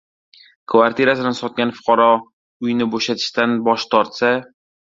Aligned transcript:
Kvartirasini 0.71 1.33
sotgan 1.41 1.75
fuqaro 1.81 2.09
uyni 2.69 2.89
bo`shatishdan 2.97 3.57
bosh 3.71 3.89
tortsa... 3.95 4.37